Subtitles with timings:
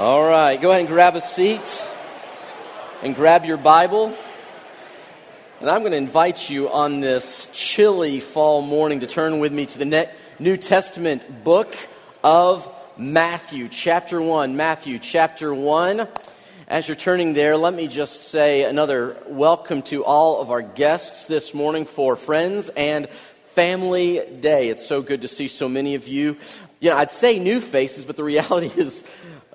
[0.00, 1.86] All right, go ahead and grab a seat
[3.02, 4.16] and grab your Bible.
[5.60, 9.66] And I'm going to invite you on this chilly fall morning to turn with me
[9.66, 10.08] to the
[10.38, 11.76] New Testament book
[12.24, 12.66] of
[12.96, 14.56] Matthew, chapter 1.
[14.56, 16.08] Matthew, chapter 1.
[16.66, 21.26] As you're turning there, let me just say another welcome to all of our guests
[21.26, 23.06] this morning for Friends and
[23.54, 24.70] Family Day.
[24.70, 26.38] It's so good to see so many of you.
[26.80, 29.04] Know, I'd say new faces, but the reality is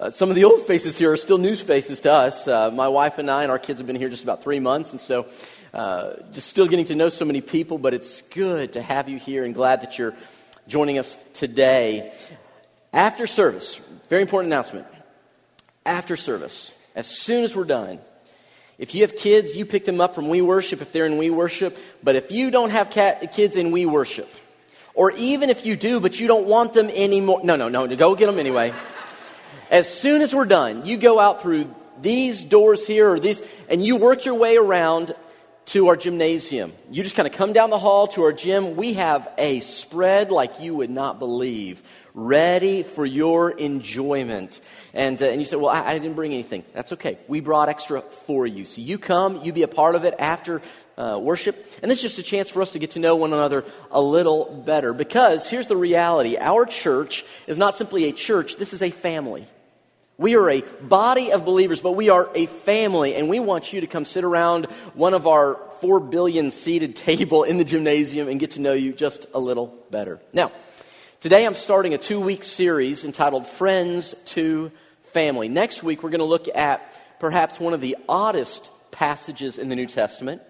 [0.06, 2.48] uh, some of the old faces here are still new faces to us.
[2.48, 4.92] Uh, my wife and I and our kids have been here just about three months,
[4.92, 5.26] and so
[5.74, 9.18] uh, just still getting to know so many people, but it's good to have you
[9.18, 10.14] here and glad that you're
[10.68, 12.14] joining us today.
[12.94, 14.86] After service, very important announcement.
[15.88, 18.00] After service, as soon as we're done,
[18.78, 21.32] if you have kids, you pick them up from We Worship if they're in We
[21.32, 21.76] Worship.
[22.04, 24.30] But if you don't have cat, kids in We Worship,
[24.94, 28.16] or even if you do, but you don't want them anymore, no, no, no, go
[28.16, 28.72] get them anyway.
[29.72, 33.86] As soon as we're done, you go out through these doors here or these, and
[33.86, 35.16] you work your way around
[35.66, 36.74] to our gymnasium.
[36.92, 38.76] You just kind of come down the hall to our gym.
[38.76, 41.82] We have a spread like you would not believe,
[42.14, 44.62] ready for your enjoyment.
[44.94, 46.64] And, uh, and you say, Well, I, I, didn't bring anything.
[46.74, 47.18] That's okay.
[47.28, 48.66] We brought extra for you.
[48.66, 50.62] So you come, you be a part of it after
[50.98, 51.66] uh, worship.
[51.82, 54.00] And this is just a chance for us to get to know one another a
[54.00, 54.94] little better.
[54.94, 59.48] Because here's the reality our church is not simply a church, this is a family.
[60.18, 63.82] We are a body of believers, but we are a family, and we want you
[63.82, 68.40] to come sit around one of our four billion seated table in the gymnasium and
[68.40, 70.22] get to know you just a little better.
[70.32, 70.54] Now,
[71.20, 74.72] today I'm starting a two week series entitled Friends to
[75.12, 75.50] Family.
[75.50, 79.76] Next week, we're going to look at perhaps one of the oddest passages in the
[79.76, 80.42] New Testament.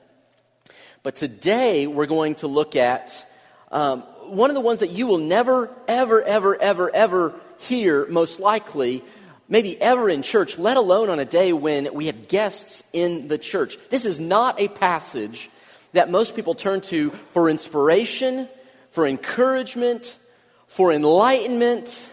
[1.02, 3.26] But today, we're going to look at
[3.72, 8.40] um, one of the ones that you will never, ever, ever, ever, ever hear, most
[8.40, 9.04] likely
[9.48, 13.38] maybe ever in church, let alone on a day when we have guests in the
[13.38, 13.78] church.
[13.90, 15.50] This is not a passage
[15.94, 18.48] that most people turn to for inspiration,
[18.92, 20.18] for encouragement,
[20.68, 22.10] for enlightenment,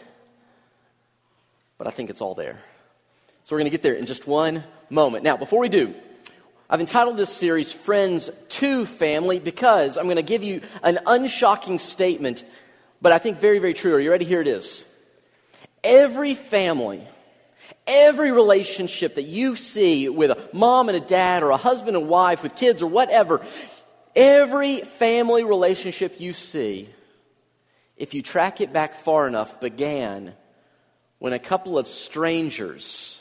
[1.79, 2.61] but I think it's all there.
[3.43, 5.25] So we're going to get there in just one moment.
[5.25, 5.95] Now, before we do,
[6.71, 11.81] I've entitled this series Friends to Family because I'm going to give you an unshocking
[11.81, 12.45] statement,
[13.01, 13.95] but I think very, very true.
[13.95, 14.25] Are you ready?
[14.25, 14.85] Here it is.
[15.83, 17.03] Every family
[17.87, 22.09] Every relationship that you see with a mom and a dad or a husband and
[22.09, 23.41] wife with kids or whatever,
[24.15, 26.89] every family relationship you see,
[27.97, 30.35] if you track it back far enough, began
[31.19, 33.21] when a couple of strangers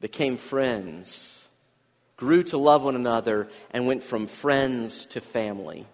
[0.00, 1.46] became friends,
[2.16, 5.86] grew to love one another, and went from friends to family.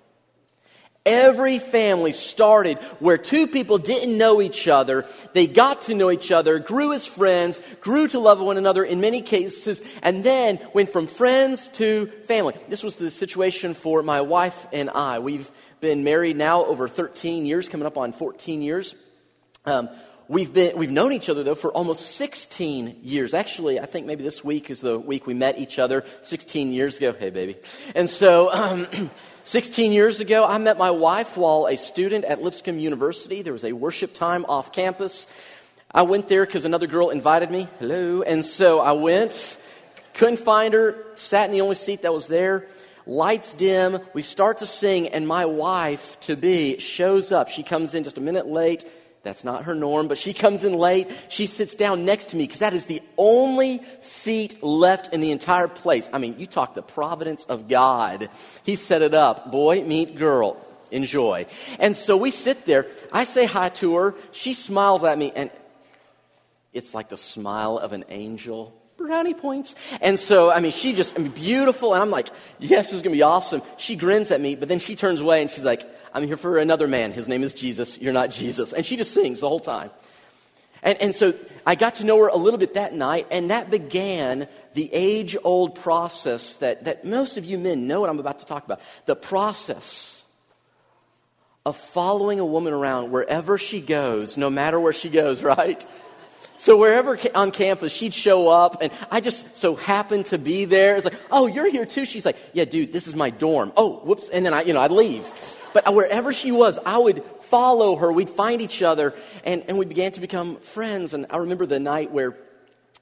[1.07, 5.07] Every family started where two people didn't know each other.
[5.33, 9.01] They got to know each other, grew as friends, grew to love one another in
[9.01, 12.55] many cases, and then went from friends to family.
[12.69, 15.21] This was the situation for my wife and I.
[15.21, 15.51] We've
[15.81, 18.95] been married now over 13 years, coming up on 14 years.
[19.65, 19.89] Um,
[20.31, 23.35] We've, been, we've known each other, though, for almost 16 years.
[23.35, 26.99] Actually, I think maybe this week is the week we met each other 16 years
[26.99, 27.13] ago.
[27.13, 27.57] Hey, baby.
[27.97, 28.87] And so, um,
[29.45, 33.43] 16 years ago, I met my wife while a student at Lipscomb University.
[33.43, 35.27] There was a worship time off campus.
[35.93, 37.67] I went there because another girl invited me.
[37.79, 38.23] Hello.
[38.23, 39.57] And so I went,
[40.13, 42.67] couldn't find her, sat in the only seat that was there.
[43.07, 47.49] Lights dim, we start to sing, and my wife to be shows up.
[47.49, 48.85] She comes in just a minute late
[49.23, 51.11] that's not her norm, but she comes in late.
[51.29, 55.31] She sits down next to me because that is the only seat left in the
[55.31, 56.09] entire place.
[56.13, 58.31] I mean, you talk the providence of God.
[58.63, 59.53] He set it up.
[59.53, 60.57] Boy, meet girl.
[60.91, 61.47] Enjoy.
[61.79, 62.87] And so we sit there.
[63.13, 64.15] I say hi to her.
[64.33, 65.51] She smiles at me, and
[66.73, 69.75] it's like the smile of an angel brownie points.
[70.01, 71.95] And so, I mean, she just, I mean, beautiful.
[71.95, 72.29] And I'm like,
[72.59, 73.63] yes, this is going to be awesome.
[73.77, 75.83] She grins at me, but then she turns away and she's like,
[76.13, 77.13] I'm here for another man.
[77.13, 77.99] His name is Jesus.
[77.99, 78.73] You're not Jesus.
[78.73, 79.91] And she just sings the whole time.
[80.83, 81.35] And, and so
[81.67, 85.37] I got to know her a little bit that night, and that began the age
[85.43, 88.81] old process that, that most of you men know what I'm about to talk about.
[89.07, 90.23] The process
[91.67, 95.85] of following a woman around wherever she goes, no matter where she goes, right?
[96.57, 100.97] So wherever on campus, she'd show up, and I just so happened to be there.
[100.97, 102.05] It's like, oh, you're here too.
[102.05, 103.73] She's like, yeah, dude, this is my dorm.
[103.77, 105.27] Oh, whoops, and then I, you know, I'd leave.
[105.73, 108.13] But wherever she was, I would follow her.
[108.13, 109.15] We'd find each other,
[109.45, 111.15] and, and we began to become friends.
[111.15, 112.37] And I remember the night where,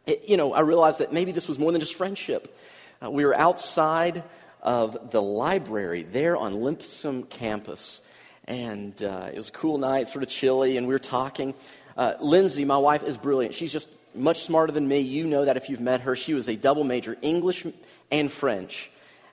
[0.06, 2.56] it, you know, I realized that maybe this was more than just friendship.
[3.02, 4.22] Uh, we were outside
[4.62, 8.00] of the library there on Lipscomb campus,
[8.46, 11.54] and uh, it was a cool night, sort of chilly, and we were talking
[11.98, 13.56] Uh, Lindsay, my wife, is brilliant.
[13.56, 15.00] She's just much smarter than me.
[15.00, 16.14] You know that if you've met her.
[16.14, 17.66] She was a double major, English
[18.12, 18.88] and French.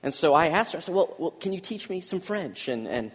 [0.06, 2.68] And so I asked her, I said, well, well can you teach me some French?
[2.68, 3.10] And, and,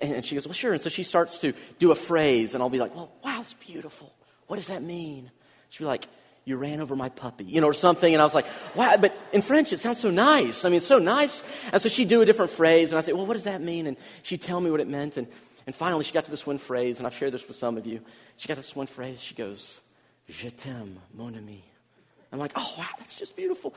[0.00, 0.72] and she goes, well, sure.
[0.72, 3.54] And so she starts to do a phrase, and I'll be like, well, wow, it's
[3.54, 4.12] beautiful.
[4.48, 5.30] What does that mean?
[5.70, 6.08] She'll be like,
[6.44, 8.12] you ran over my puppy, you know, or something.
[8.12, 10.64] And I was like, wow, but in French, it sounds so nice.
[10.64, 11.44] I mean, it's so nice.
[11.70, 13.86] And so she'd do a different phrase, and I'd say, well, what does that mean?
[13.86, 15.16] And she'd tell me what it meant.
[15.16, 15.28] And,
[15.68, 17.86] and finally, she got to this one phrase, and I've shared this with some of
[17.86, 18.00] you.
[18.38, 19.22] She got this one phrase.
[19.22, 19.80] She goes,
[20.28, 21.62] Je t'aime, mon ami.
[22.32, 23.72] I'm like, oh, wow, that's just beautiful.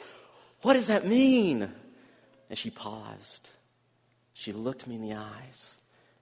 [0.63, 1.71] What does that mean?
[2.49, 3.49] And she paused.
[4.33, 5.77] She looked me in the eyes,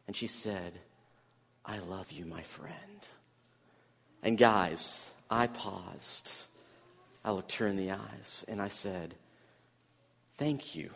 [0.08, 0.74] and she said,
[1.66, 3.08] I love you, my friend.
[4.24, 6.32] And guys, I paused.
[7.24, 9.16] I looked her in the eyes and I said,
[10.38, 10.92] Thank you.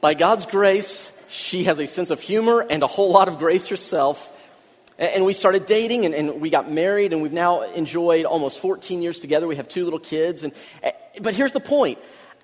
[0.00, 3.68] By God's grace, she has a sense of humor and a whole lot of grace
[3.68, 4.34] herself.
[4.98, 9.00] And we started dating and, and, we got married, and we've now enjoyed almost 14
[9.00, 9.46] years together.
[9.46, 10.42] We have two little kids.
[10.42, 10.52] And,
[11.20, 11.98] but here's the point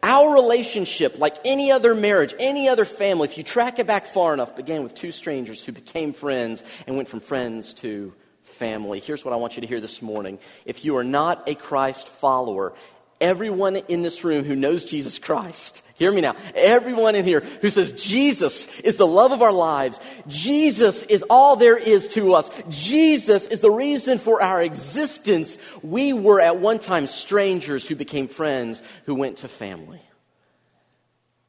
[0.05, 4.35] our relationship, like any other marriage, any other family, if you track it back far
[4.35, 9.01] enough, began with two strangers who became friends and went from friends to family.
[9.01, 10.39] Here's what I want you to hear this morning.
[10.67, 12.75] If you are not a Christ follower,
[13.21, 17.71] everyone in this room who knows Jesus Christ, hear me now, everyone in here who
[17.71, 22.51] says Jesus is the love of our lives, Jesus is all there is to us,
[22.69, 28.29] Jesus is the reason for our existence, we were at one time strangers who became
[28.29, 30.01] friends who went to family.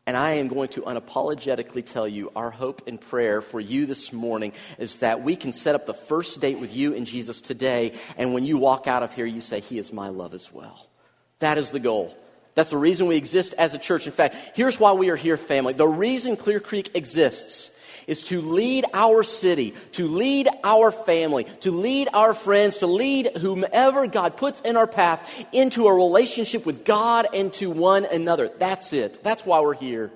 [0.07, 4.13] And I am going to unapologetically tell you our hope and prayer for you this
[4.13, 7.94] morning is that we can set up the first date with you and Jesus today.
[8.15, 10.88] And when you walk out of here, you say, He is my love as well.
[11.40, 12.16] That is the goal.
[12.56, 14.08] That's the reason we exist as a church.
[14.08, 15.74] In fact, here's why we are here, family.
[15.74, 17.72] The reason Clear Creek exists
[18.08, 23.36] is to lead our city, to lead our family, to lead our friends, to lead
[23.38, 28.48] whomever God puts in our path into a relationship with God and to one another.
[28.48, 29.24] That's it.
[29.24, 30.12] That's why we're here.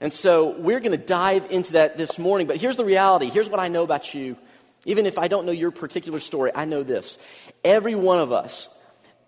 [0.00, 2.46] And so we're going to dive into that this morning.
[2.46, 3.30] But here's the reality.
[3.30, 4.36] Here's what I know about you.
[4.84, 7.16] Even if I don't know your particular story, I know this.
[7.64, 8.68] Every one of us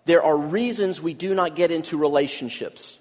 [0.07, 2.97] there are reasons we do not get into relationships.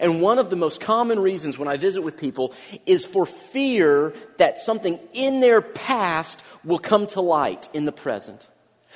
[0.00, 2.54] And one of the most common reasons when I visit with people
[2.86, 8.48] is for fear that something in their past will come to light in the present.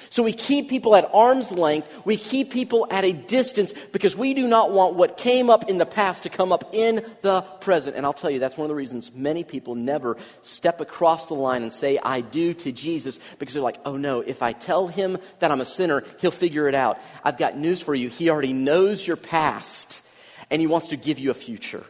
[0.08, 1.88] So we keep people at arm's length.
[2.05, 5.79] We keep people at a distance because we do not want what came up in
[5.79, 7.97] the past to come up in the present.
[7.97, 11.35] And I'll tell you, that's one of the reasons many people never step across the
[11.35, 14.88] line and say, I do to Jesus because they're like, oh no, if I tell
[14.88, 16.99] him that I'm a sinner, he'll figure it out.
[17.23, 18.08] I've got news for you.
[18.08, 20.02] He already knows your past
[20.50, 21.85] and he wants to give you a future.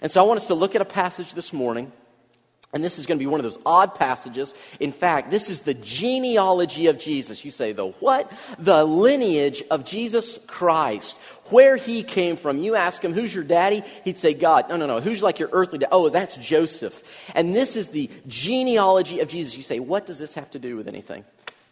[0.00, 1.92] And so I want us to look at a passage this morning
[2.74, 4.52] and this is going to be one of those odd passages.
[4.80, 7.44] In fact, this is the genealogy of Jesus.
[7.44, 8.30] You say, the what?
[8.58, 11.16] The lineage of Jesus Christ.
[11.50, 12.58] Where he came from.
[12.58, 13.84] You ask him, who's your daddy?
[14.04, 14.68] He'd say, God.
[14.68, 15.00] No, no, no.
[15.00, 15.90] Who's like your earthly dad?
[15.92, 17.00] Oh, that's Joseph.
[17.32, 19.56] And this is the genealogy of Jesus.
[19.56, 21.24] You say, what does this have to do with anything?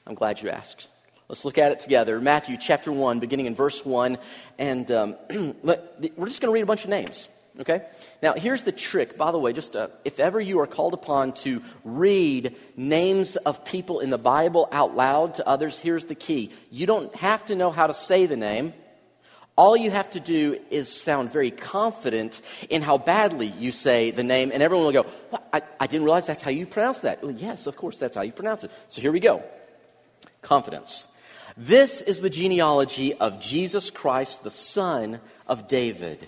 [0.06, 0.86] I'm glad you asked.
[1.28, 2.20] Let's look at it together.
[2.20, 4.18] Matthew chapter 1, beginning in verse 1.
[4.56, 5.16] And um,
[5.64, 7.26] we're just going to read a bunch of names.
[7.60, 7.82] Okay?
[8.22, 9.18] Now, here's the trick.
[9.18, 13.64] By the way, just uh, if ever you are called upon to read names of
[13.64, 16.50] people in the Bible out loud to others, here's the key.
[16.70, 18.72] You don't have to know how to say the name.
[19.54, 22.40] All you have to do is sound very confident
[22.70, 26.04] in how badly you say the name, and everyone will go, well, I, I didn't
[26.04, 27.22] realize that's how you pronounce that.
[27.22, 28.70] Well, yes, of course, that's how you pronounce it.
[28.88, 29.42] So here we go.
[30.40, 31.06] Confidence.
[31.54, 36.26] This is the genealogy of Jesus Christ, the son of David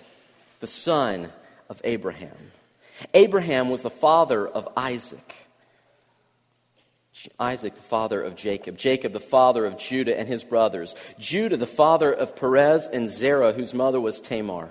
[0.60, 1.30] the son
[1.68, 2.52] of Abraham.
[3.12, 5.34] Abraham was the father of Isaac.
[7.38, 8.76] Isaac, the father of Jacob.
[8.76, 10.94] Jacob, the father of Judah and his brothers.
[11.18, 14.70] Judah, the father of Perez and Zerah, whose mother was Tamar.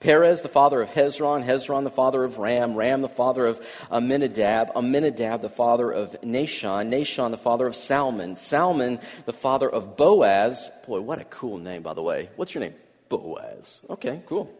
[0.00, 1.44] Perez, the father of Hezron.
[1.44, 2.74] Hezron, the father of Ram.
[2.74, 4.72] Ram, the father of Amminadab.
[4.74, 6.88] Amminadab, the father of Nahshon.
[6.88, 8.36] Nahshon, the father of Salmon.
[8.36, 10.70] Salmon, the father of Boaz.
[10.86, 12.30] Boy, what a cool name, by the way.
[12.36, 12.74] What's your name?
[13.08, 13.82] Boaz.
[13.90, 14.50] Okay, cool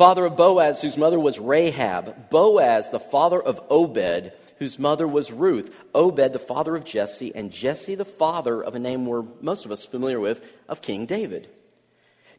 [0.00, 5.30] father of Boaz, whose mother was Rahab, Boaz, the father of Obed, whose mother was
[5.30, 9.66] Ruth, Obed, the father of Jesse, and Jesse, the father of a name we're most
[9.66, 11.50] of us familiar with, of King David.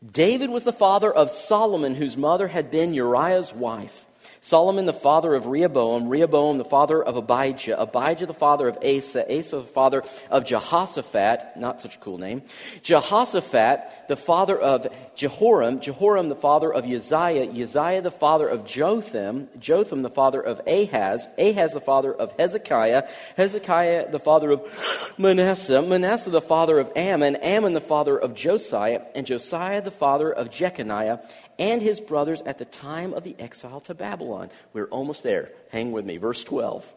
[0.04, 4.08] David was the father of Solomon, whose mother had been Uriah's wife.
[4.40, 9.38] Solomon the father of Rehoboam, Rehoboam the father of Abijah, Abijah the father of Asa,
[9.38, 12.42] Asa the father of Jehoshaphat, not such a cool name,
[12.82, 14.88] Jehoshaphat the father of
[15.22, 20.60] Jehoram, Jehoram the father of Uzziah, Uzziah the father of Jotham, Jotham the father of
[20.66, 26.92] Ahaz, Ahaz the father of Hezekiah, Hezekiah the father of Manasseh, Manasseh the father of
[26.98, 31.20] Amon, Amon the father of Josiah, and Josiah the father of Jeconiah,
[31.60, 34.50] and his brothers at the time of the exile to Babylon.
[34.74, 35.52] We're almost there.
[35.70, 36.18] Hang with me.
[36.18, 36.92] Verse 12.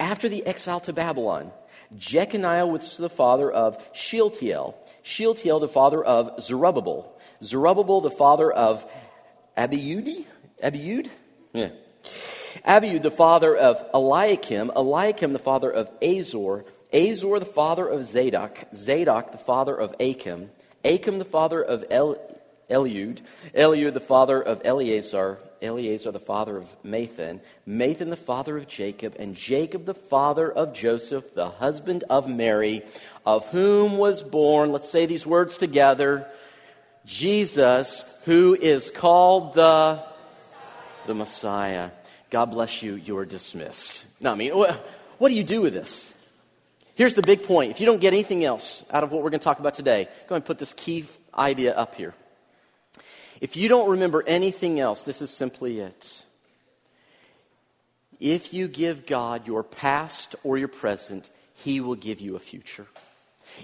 [0.00, 1.52] After the exile to Babylon,
[1.98, 7.11] Jeconiah was the father of Shealtiel, Shealtiel the father of Zerubbabel,
[7.42, 8.84] Zerubbabel the father of
[9.56, 10.24] Abiud,
[10.62, 11.08] Abiud,
[11.52, 11.70] yeah.
[12.66, 18.64] Abiud the father of Eliakim, Eliakim the father of Azor, Azor the father of Zadok,
[18.74, 20.50] Zadok the father of Achim,
[20.84, 22.16] Achim the father of El,
[22.70, 23.20] Eliud,
[23.54, 29.16] Eliud the father of Eleazar, Eleazar the father of Matthan, Matthan the father of Jacob,
[29.18, 32.82] and Jacob the father of Joseph, the husband of Mary,
[33.26, 36.26] of whom was born, let's say these words together,
[37.04, 40.02] Jesus, who is called the,
[41.06, 41.90] the Messiah.
[42.30, 44.06] God bless you, you are dismissed.
[44.20, 44.86] No, I mean, what,
[45.18, 46.12] what do you do with this?
[46.94, 47.70] Here's the big point.
[47.70, 50.08] If you don't get anything else out of what we're going to talk about today,
[50.28, 52.14] go and put this key idea up here.
[53.40, 56.22] If you don't remember anything else, this is simply it.
[58.20, 62.86] If you give God your past or your present, He will give you a future.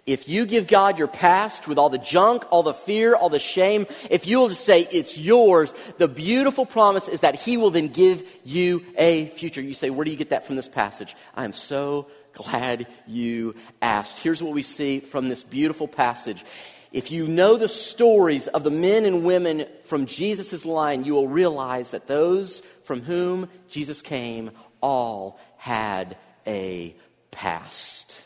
[0.07, 3.39] If you give God your past with all the junk, all the fear, all the
[3.39, 7.71] shame, if you will just say it's yours, the beautiful promise is that He will
[7.71, 9.61] then give you a future.
[9.61, 11.15] You say, Where do you get that from this passage?
[11.35, 14.19] I am so glad you asked.
[14.19, 16.45] Here's what we see from this beautiful passage
[16.91, 21.29] if you know the stories of the men and women from Jesus' line, you will
[21.29, 26.17] realize that those from whom Jesus came all had
[26.47, 26.97] a
[27.31, 28.23] past.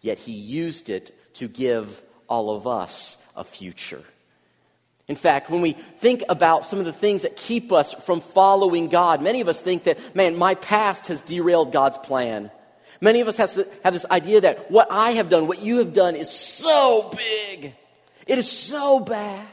[0.00, 4.02] Yet he used it to give all of us a future.
[5.06, 8.88] In fact, when we think about some of the things that keep us from following
[8.88, 12.50] God, many of us think that, man, my past has derailed God's plan.
[13.00, 15.94] Many of us have, have this idea that what I have done, what you have
[15.94, 17.74] done, is so big
[18.28, 19.46] it is so bad.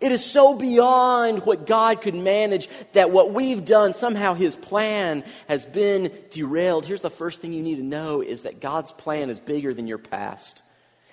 [0.00, 5.24] It is so beyond what God could manage that what we've done, somehow His plan
[5.48, 6.84] has been derailed.
[6.86, 9.86] Here's the first thing you need to know is that God's plan is bigger than
[9.86, 10.62] your past.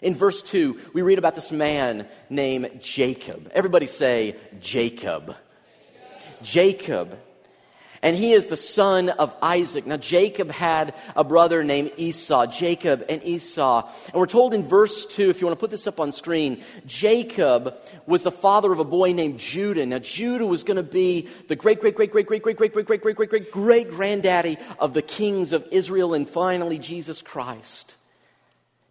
[0.02, 3.50] In verse 2, we read about this man named Jacob.
[3.54, 5.38] Everybody say, Jacob.
[6.44, 7.18] Jacob
[8.06, 9.88] and he is the son of Isaac.
[9.88, 13.90] Now, Jacob had a brother named Esau, Jacob and Esau.
[14.06, 16.62] And we're told in verse 2, if you want to put this up on screen,
[16.86, 19.88] Jacob was the father of a boy named Judah.
[19.88, 22.86] Now, Judah was going to be the great, great, great, great, great, great, great, great,
[22.86, 27.98] great, great, great, great, great granddaddy of the kings of Israel and finally Jesus Christ.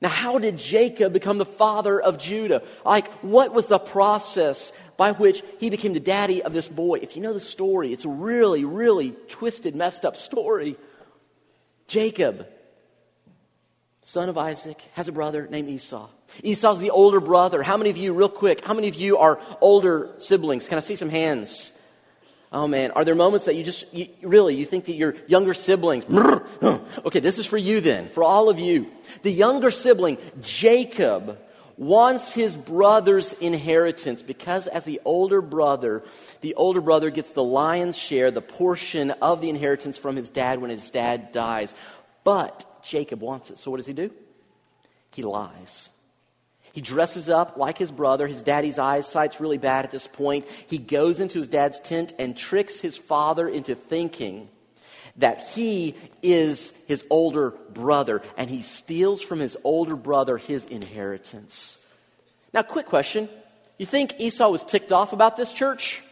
[0.04, 2.62] Now, how did Jacob become the father of Judah?
[2.84, 6.99] Like, what was the process by which he became the daddy of this boy.
[7.00, 10.76] If you know the story, it's a really, really twisted, messed up story.
[11.88, 12.46] Jacob,
[14.02, 16.08] son of Isaac, has a brother named Esau.
[16.42, 17.62] Esau's the older brother.
[17.62, 20.68] How many of you, real quick, how many of you are older siblings?
[20.68, 21.73] Can I see some hands?
[22.54, 25.54] Oh man, are there moments that you just, you, really, you think that your younger
[25.54, 26.04] siblings,
[27.04, 28.92] okay, this is for you then, for all of you.
[29.23, 31.37] The younger sibling, Jacob,
[31.76, 36.04] wants his brother's inheritance because, as the older brother,
[36.42, 40.61] the older brother gets the lion's share, the portion of the inheritance from his dad
[40.61, 41.75] when his dad dies.
[42.23, 43.58] But Jacob wants it.
[43.58, 44.12] So, what does he do?
[45.11, 45.90] He lies.
[46.74, 48.26] He dresses up like his brother.
[48.26, 50.44] His daddy's eyesight's really bad at this point.
[50.66, 54.48] He goes into his dad's tent and tricks his father into thinking
[55.18, 61.78] that he is his older brother and he steals from his older brother his inheritance.
[62.52, 63.28] Now, quick question.
[63.78, 66.02] You think Esau was ticked off about this church?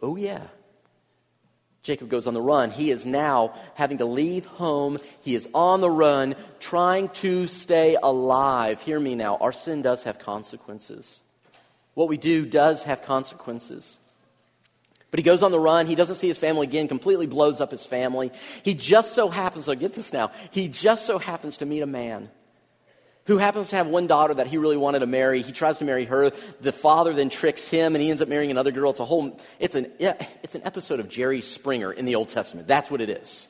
[0.00, 0.44] Oh, yeah.
[1.84, 2.70] Jacob goes on the run.
[2.70, 4.98] He is now having to leave home.
[5.20, 8.80] He is on the run, trying to stay alive.
[8.80, 9.36] Hear me now.
[9.36, 11.20] Our sin does have consequences.
[11.92, 13.98] What we do does have consequences.
[15.10, 15.86] But he goes on the run.
[15.86, 18.32] He doesn't see his family again, completely blows up his family.
[18.62, 21.86] He just so happens, so get this now, he just so happens to meet a
[21.86, 22.30] man
[23.26, 25.42] who happens to have one daughter that he really wanted to marry.
[25.42, 26.30] He tries to marry her.
[26.60, 28.90] The father then tricks him and he ends up marrying another girl.
[28.90, 32.68] It's a whole, it's an, it's an episode of Jerry Springer in the Old Testament.
[32.68, 33.48] That's what it is.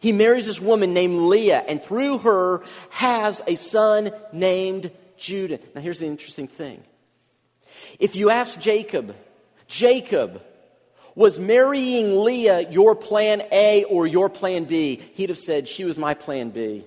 [0.00, 5.60] He marries this woman named Leah and through her has a son named Judah.
[5.74, 6.82] Now here's the interesting thing.
[8.00, 9.14] If you ask Jacob,
[9.68, 10.42] Jacob,
[11.14, 14.96] Was marrying Leah your plan A or your plan B?
[15.14, 16.84] He'd have said, She was my plan B.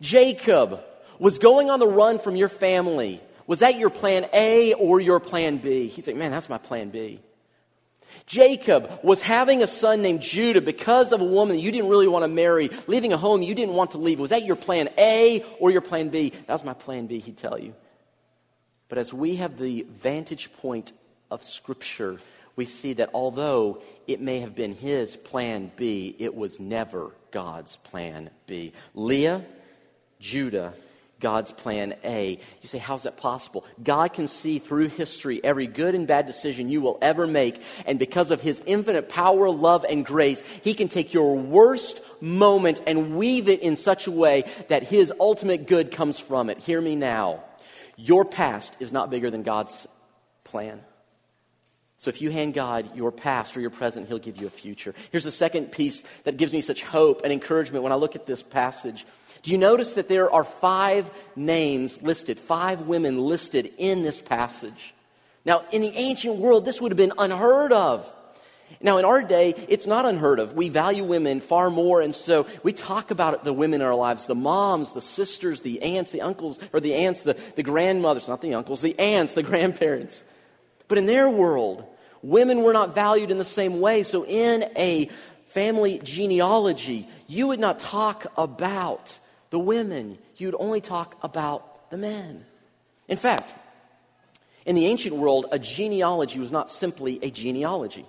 [0.00, 0.80] Jacob
[1.20, 3.20] was going on the run from your family.
[3.46, 5.86] Was that your plan A or your plan B?
[5.86, 7.20] He'd say, Man, that's my plan B.
[8.26, 12.24] Jacob was having a son named Judah because of a woman you didn't really want
[12.24, 14.18] to marry, leaving a home you didn't want to leave.
[14.18, 16.30] Was that your plan A or your plan B?
[16.46, 17.74] That was my plan B, he'd tell you.
[18.88, 20.92] But as we have the vantage point
[21.30, 22.18] of Scripture,
[22.56, 27.76] we see that although it may have been his plan B, it was never God's
[27.76, 28.72] plan B.
[28.94, 29.44] Leah,
[30.18, 30.74] Judah,
[31.20, 32.40] God's plan A.
[32.62, 33.64] You say, how's that possible?
[33.82, 37.98] God can see through history every good and bad decision you will ever make, and
[37.98, 43.16] because of His infinite power, love, and grace, He can take your worst moment and
[43.16, 46.58] weave it in such a way that His ultimate good comes from it.
[46.58, 47.44] Hear me now.
[47.96, 49.86] Your past is not bigger than God's
[50.44, 50.80] plan.
[51.98, 54.94] So if you hand God your past or your present, He'll give you a future.
[55.12, 58.24] Here's the second piece that gives me such hope and encouragement when I look at
[58.24, 59.04] this passage.
[59.42, 64.94] Do you notice that there are five names listed, five women listed in this passage?
[65.44, 68.12] Now, in the ancient world, this would have been unheard of.
[68.80, 70.52] Now, in our day, it's not unheard of.
[70.52, 74.26] We value women far more, and so we talk about the women in our lives
[74.26, 78.40] the moms, the sisters, the aunts, the uncles, or the aunts, the, the grandmothers, not
[78.40, 80.22] the uncles, the aunts, the grandparents.
[80.86, 81.84] But in their world,
[82.22, 84.02] women were not valued in the same way.
[84.02, 85.10] So, in a
[85.46, 89.18] family genealogy, you would not talk about
[89.50, 90.18] the women.
[90.36, 92.44] You'd only talk about the men.
[93.08, 93.52] In fact,
[94.64, 98.06] in the ancient world, a genealogy was not simply a genealogy.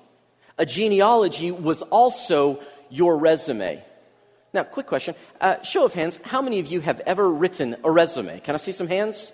[0.57, 3.83] A genealogy was also your resume.
[4.53, 5.15] Now, quick question.
[5.39, 8.39] Uh, show of hands, how many of you have ever written a resume?
[8.41, 9.31] Can I see some hands?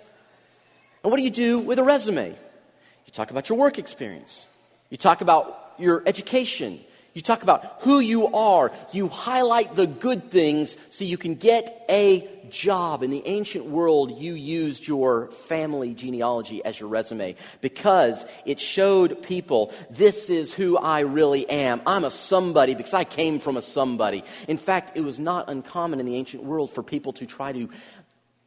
[1.02, 2.30] And what do you do with a resume?
[2.30, 4.46] You talk about your work experience.
[4.90, 6.80] You talk about your education.
[7.14, 8.70] You talk about who you are.
[8.92, 13.02] You highlight the good things so you can get a job.
[13.02, 19.22] In the ancient world, you used your family genealogy as your resume because it showed
[19.22, 21.80] people, this is who I really am.
[21.86, 24.24] I'm a somebody because I came from a somebody.
[24.46, 27.68] In fact, it was not uncommon in the ancient world for people to try to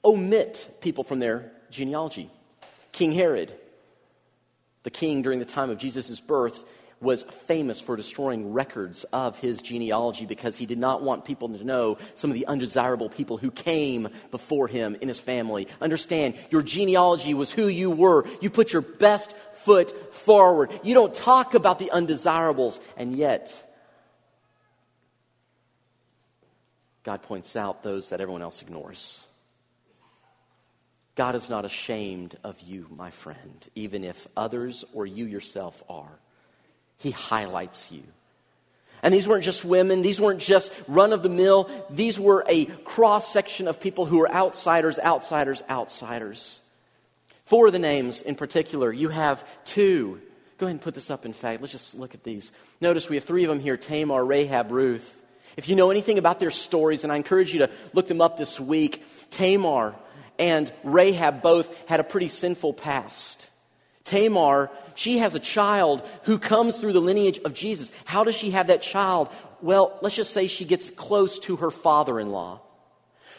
[0.04, 2.30] omit people from their genealogy.
[2.91, 3.54] King Herod,
[4.84, 6.63] the king during the time of Jesus' birth,
[7.01, 11.63] was famous for destroying records of his genealogy because he did not want people to
[11.63, 15.67] know some of the undesirable people who came before him in his family.
[15.81, 18.25] Understand, your genealogy was who you were.
[18.39, 20.71] You put your best foot forward.
[20.83, 23.67] You don't talk about the undesirables, and yet,
[27.03, 29.25] God points out those that everyone else ignores.
[31.15, 36.19] God is not ashamed of you, my friend, even if others or you yourself are.
[37.01, 38.03] He highlights you.
[39.03, 42.65] And these weren't just women, these weren't just run of the mill, these were a
[42.65, 46.59] cross section of people who were outsiders, outsiders, outsiders.
[47.45, 50.21] Four of the names in particular, you have two.
[50.59, 51.61] Go ahead and put this up, in fact.
[51.61, 52.51] Let's just look at these.
[52.79, 55.19] Notice we have three of them here Tamar, Rahab, Ruth.
[55.57, 58.37] If you know anything about their stories, and I encourage you to look them up
[58.37, 59.95] this week, Tamar
[60.37, 63.49] and Rahab both had a pretty sinful past.
[64.12, 67.93] Tamar, she has a child who comes through the lineage of Jesus.
[68.04, 69.30] How does she have that child?
[69.62, 72.60] Well, let's just say she gets close to her father in law.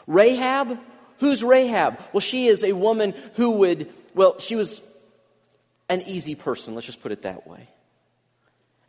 [0.06, 0.78] Rahab,
[1.18, 2.00] who's Rahab?
[2.14, 4.80] Well, she is a woman who would, well, she was
[5.90, 7.68] an easy person, let's just put it that way.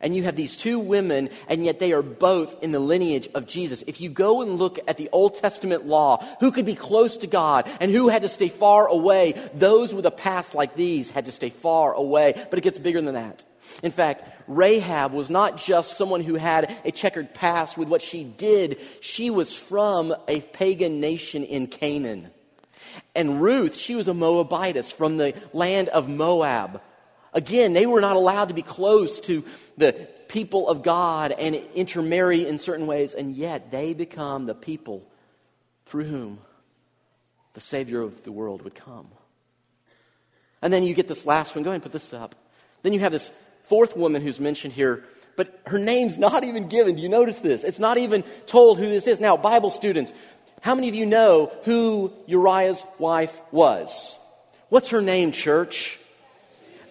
[0.04, 3.46] And you have these two women, and yet they are both in the lineage of
[3.46, 3.82] Jesus.
[3.86, 7.26] If you go and look at the Old Testament law, who could be close to
[7.26, 11.24] God and who had to stay far away, those with a past like these had
[11.24, 12.34] to stay far away.
[12.50, 13.44] But it gets bigger than that.
[13.82, 18.24] In fact, Rahab was not just someone who had a checkered past with what she
[18.24, 22.30] did, she was from a pagan nation in Canaan.
[23.14, 26.82] And Ruth, she was a Moabitess from the land of Moab.
[27.34, 29.44] Again, they were not allowed to be close to
[29.76, 29.92] the
[30.28, 35.04] people of God and intermarry in certain ways, and yet they become the people
[35.86, 36.38] through whom
[37.54, 39.08] the Savior of the world would come.
[40.62, 41.64] And then you get this last one.
[41.64, 42.34] Go ahead and put this up.
[42.82, 43.30] Then you have this
[43.64, 45.04] fourth woman who's mentioned here,
[45.36, 46.96] but her name's not even given.
[46.96, 47.64] Do you notice this?
[47.64, 49.20] It's not even told who this is.
[49.20, 50.12] Now, Bible students,
[50.60, 54.16] how many of you know who Uriah's wife was?
[54.68, 55.98] What's her name, church?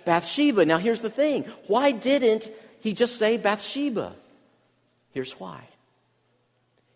[0.05, 0.65] Bathsheba.
[0.65, 4.15] Now, here's the thing why didn't he just say Bathsheba?
[5.11, 5.61] Here's why.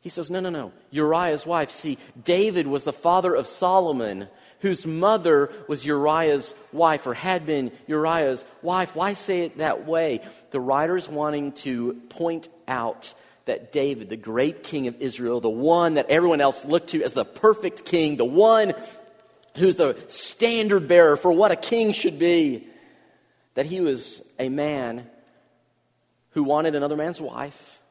[0.01, 0.71] He says, no, no, no.
[0.91, 1.69] Uriah's wife.
[1.69, 4.27] See, David was the father of Solomon,
[4.59, 8.95] whose mother was Uriah's wife or had been Uriah's wife.
[8.95, 10.21] Why say it that way?
[10.51, 13.13] The writer's wanting to point out
[13.45, 17.13] that David, the great king of Israel, the one that everyone else looked to as
[17.13, 18.73] the perfect king, the one
[19.57, 22.67] who's the standard bearer for what a king should be,
[23.57, 25.07] that he was a man
[26.29, 27.81] who wanted another man's wife.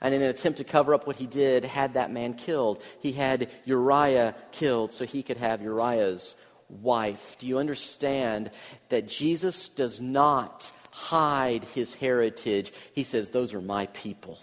[0.00, 2.82] And in an attempt to cover up what he did, had that man killed.
[2.98, 6.34] He had Uriah killed so he could have Uriah's
[6.68, 7.36] wife.
[7.38, 8.50] Do you understand
[8.88, 12.72] that Jesus does not hide his heritage?
[12.94, 14.40] He says, Those are my people.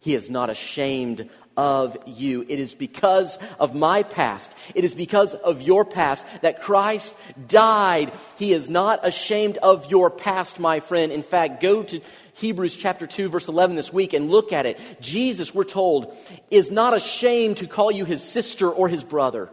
[0.00, 2.44] He is not ashamed of you.
[2.48, 4.52] It is because of my past.
[4.74, 7.14] It is because of your past that Christ
[7.48, 8.12] died.
[8.38, 11.12] He is not ashamed of your past, my friend.
[11.12, 12.00] In fact, go to
[12.34, 14.80] Hebrews chapter 2 verse 11 this week and look at it.
[15.00, 16.16] Jesus, we're told,
[16.50, 19.50] is not ashamed to call you his sister or his brother.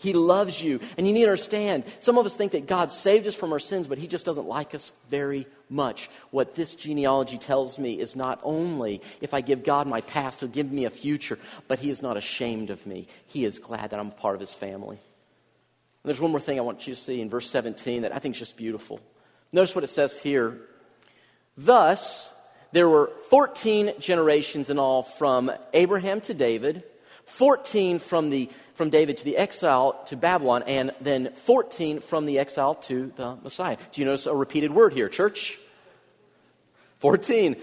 [0.00, 0.78] He loves you.
[0.96, 3.58] And you need to understand, some of us think that God saved us from our
[3.58, 6.08] sins, but He just doesn't like us very much.
[6.30, 10.48] What this genealogy tells me is not only if I give God my past, He'll
[10.48, 13.08] give me a future, but He is not ashamed of me.
[13.26, 14.96] He is glad that I'm a part of His family.
[14.96, 18.20] And there's one more thing I want you to see in verse 17 that I
[18.20, 19.00] think is just beautiful.
[19.52, 20.58] Notice what it says here.
[21.56, 22.32] Thus,
[22.70, 26.84] there were 14 generations in all from Abraham to David,
[27.24, 32.38] 14 from the from David to the exile to Babylon, and then 14 from the
[32.38, 33.76] exile to the Messiah.
[33.92, 35.58] Do you notice a repeated word here, church?
[37.00, 37.56] 14.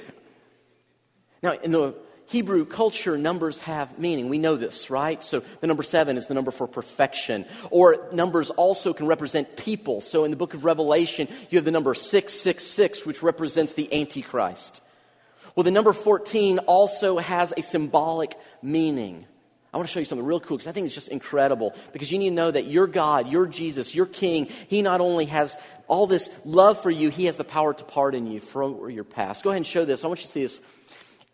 [1.41, 1.95] Now, in the
[2.27, 4.27] Hebrew culture, numbers have meaning.
[4.27, 5.23] We know this, right?
[5.23, 7.45] So the number seven is the number for perfection.
[7.71, 10.01] Or numbers also can represent people.
[10.01, 14.81] So in the book of Revelation, you have the number 666, which represents the Antichrist.
[15.55, 19.27] Well, the number 14 also has a symbolic meaning.
[19.75, 21.75] I want to show you something real cool because I think it's just incredible.
[21.91, 25.25] Because you need to know that your God, your Jesus, your King, He not only
[25.25, 25.57] has
[25.89, 29.43] all this love for you, He has the power to pardon you for your past.
[29.43, 30.05] Go ahead and show this.
[30.05, 30.61] I want you to see this.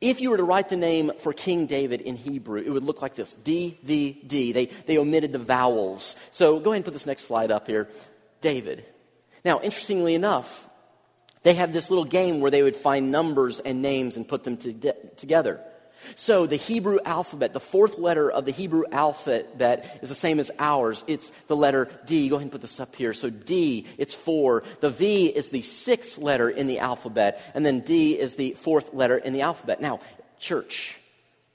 [0.01, 2.99] If you were to write the name for King David in Hebrew, it would look
[3.03, 4.53] like this D, V, D.
[4.53, 6.15] They, they omitted the vowels.
[6.31, 7.89] So go ahead and put this next slide up here.
[8.41, 8.83] David.
[9.45, 10.67] Now, interestingly enough,
[11.43, 14.57] they had this little game where they would find numbers and names and put them
[14.57, 15.61] to de- together.
[16.15, 20.51] So the Hebrew alphabet, the fourth letter of the Hebrew alphabet is the same as
[20.59, 21.03] ours.
[21.07, 22.29] It's the letter D.
[22.29, 23.13] Go ahead and put this up here.
[23.13, 24.63] So D, it's four.
[24.79, 27.41] The V is the sixth letter in the alphabet.
[27.53, 29.81] And then D is the fourth letter in the alphabet.
[29.81, 29.99] Now,
[30.39, 30.97] church,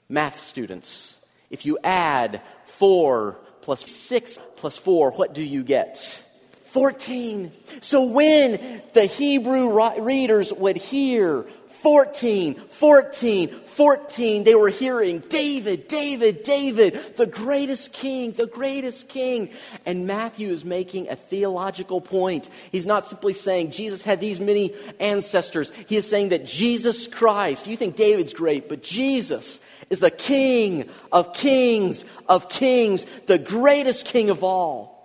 [0.09, 1.17] math students,
[1.49, 6.23] if you add four plus six plus four, what do you get?
[6.67, 7.51] 14.
[7.81, 11.45] So when the Hebrew readers would hear
[11.81, 19.49] 14, 14, 14, they were hearing David, David, David, the greatest king, the greatest king.
[19.85, 22.49] And Matthew is making a theological point.
[22.71, 25.71] He's not simply saying Jesus had these many ancestors.
[25.87, 29.59] He is saying that Jesus Christ, you think David's great, but Jesus
[29.89, 34.97] is the king of kings of kings, the greatest king of all.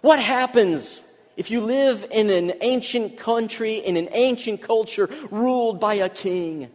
[0.00, 1.00] What happens
[1.36, 6.70] if you live in an ancient country, in an ancient culture ruled by a king,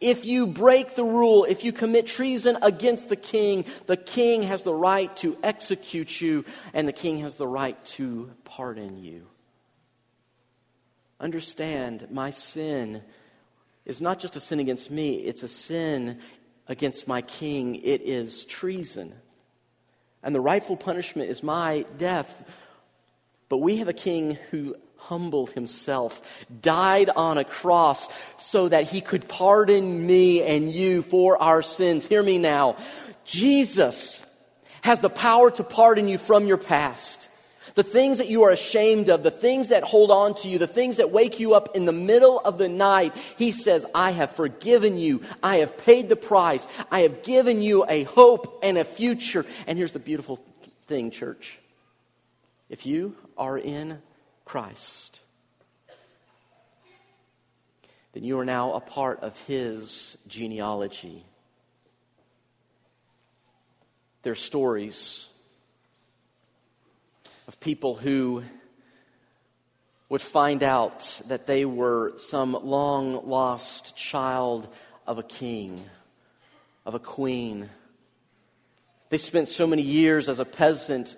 [0.00, 4.62] if you break the rule, if you commit treason against the king, the king has
[4.62, 6.44] the right to execute you,
[6.74, 9.26] and the king has the right to pardon you.
[11.18, 13.02] Understand, my sin
[13.86, 16.18] is not just a sin against me, it's a sin
[16.68, 17.76] against my king.
[17.76, 19.14] It is treason.
[20.22, 22.44] And the rightful punishment is my death
[23.48, 26.20] but we have a king who humbled himself,
[26.62, 32.06] died on a cross so that he could pardon me and you for our sins.
[32.06, 32.76] Hear me now.
[33.24, 34.22] Jesus
[34.82, 37.28] has the power to pardon you from your past.
[37.74, 40.66] The things that you are ashamed of, the things that hold on to you, the
[40.66, 44.30] things that wake you up in the middle of the night, he says, I have
[44.30, 45.22] forgiven you.
[45.42, 46.66] I have paid the price.
[46.90, 49.44] I have given you a hope and a future.
[49.66, 50.42] And here's the beautiful
[50.86, 51.58] thing, church.
[52.68, 54.02] If you are in
[54.44, 55.20] Christ,
[58.12, 61.24] then you are now a part of his genealogy.
[64.22, 65.26] There are stories
[67.46, 68.42] of people who
[70.08, 74.66] would find out that they were some long lost child
[75.06, 75.84] of a king,
[76.84, 77.70] of a queen.
[79.08, 81.16] They spent so many years as a peasant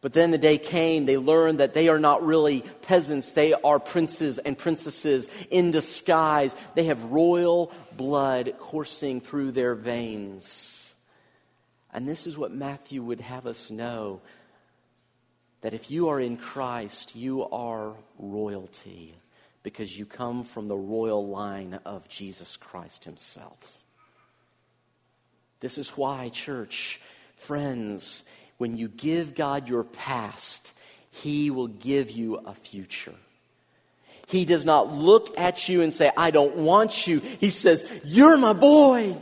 [0.00, 3.32] but then the day came, they learned that they are not really peasants.
[3.32, 6.56] They are princes and princesses in disguise.
[6.74, 10.90] They have royal blood coursing through their veins.
[11.92, 14.22] And this is what Matthew would have us know
[15.60, 19.14] that if you are in Christ, you are royalty
[19.62, 23.84] because you come from the royal line of Jesus Christ Himself.
[25.60, 27.00] This is why, church,
[27.36, 28.22] friends,
[28.60, 30.74] when you give God your past,
[31.10, 33.14] He will give you a future.
[34.26, 37.20] He does not look at you and say, I don't want you.
[37.20, 39.16] He says, You're my boy.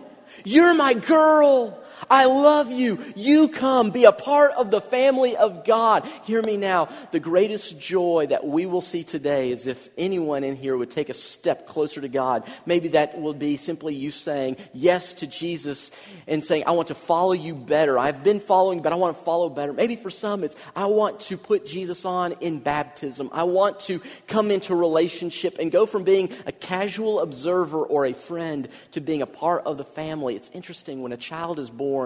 [0.44, 1.80] You're my girl.
[2.10, 2.98] I love you.
[3.14, 6.06] You come, be a part of the family of God.
[6.24, 6.88] Hear me now.
[7.10, 11.10] The greatest joy that we will see today is if anyone in here would take
[11.10, 12.44] a step closer to God.
[12.64, 15.90] Maybe that will be simply you saying yes to Jesus
[16.26, 17.98] and saying, I want to follow you better.
[17.98, 19.72] I've been following, but I want to follow better.
[19.72, 23.28] Maybe for some, it's I want to put Jesus on in baptism.
[23.32, 28.14] I want to come into relationship and go from being a casual observer or a
[28.14, 30.36] friend to being a part of the family.
[30.36, 31.97] It's interesting when a child is born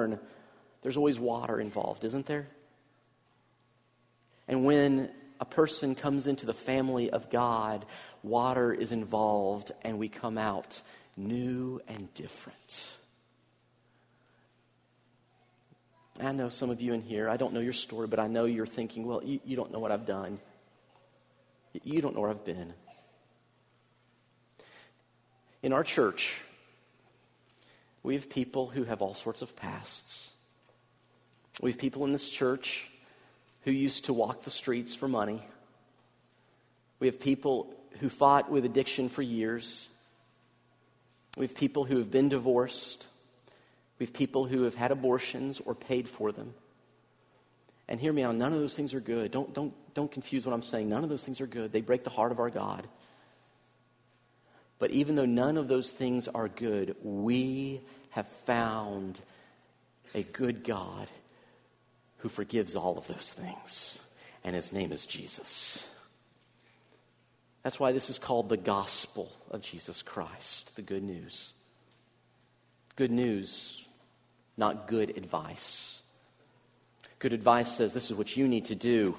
[0.83, 2.47] there's always water involved, isn't there?
[4.49, 7.85] And when a person comes into the family of God,
[8.23, 10.81] water is involved, and we come out
[11.17, 12.97] new and different.
[16.21, 18.45] I know some of you in here, I don't know your story, but I know
[18.45, 20.39] you're thinking, well, you, you don't know what I've done.
[21.83, 22.73] You don't know where I've been.
[25.63, 26.41] In our church,
[28.03, 30.29] we have people who have all sorts of pasts.
[31.61, 32.89] We have people in this church
[33.63, 35.43] who used to walk the streets for money.
[36.99, 39.89] We have people who fought with addiction for years.
[41.37, 43.07] We have people who have been divorced.
[43.99, 46.55] We have people who have had abortions or paid for them.
[47.89, 49.31] And hear me out, none of those things are good.
[49.31, 50.89] Don't, don't, don't confuse what I'm saying.
[50.89, 51.73] None of those things are good.
[51.73, 52.87] They break the heart of our God.
[54.83, 59.21] But even though none of those things are good, we have found
[60.13, 61.07] a good God
[62.17, 64.01] who forgives all of those things.
[64.43, 65.87] And his name is Jesus.
[67.63, 71.53] That's why this is called the gospel of Jesus Christ, the good news.
[72.97, 73.85] Good news,
[74.57, 76.03] not good advice.
[77.21, 79.15] Good advice says this is what you need to do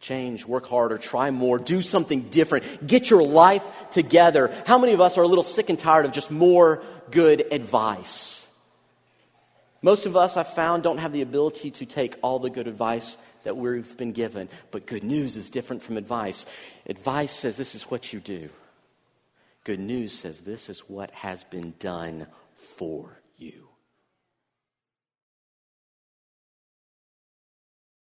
[0.00, 4.54] Change, work harder, try more, do something different, get your life together.
[4.64, 8.46] How many of us are a little sick and tired of just more good advice?
[9.82, 13.16] Most of us, I've found, don't have the ability to take all the good advice
[13.44, 14.48] that we've been given.
[14.70, 16.46] But good news is different from advice.
[16.86, 18.50] Advice says this is what you do,
[19.64, 22.26] good news says this is what has been done
[22.76, 23.18] for.